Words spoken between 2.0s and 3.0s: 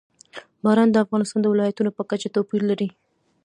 کچه توپیر لري.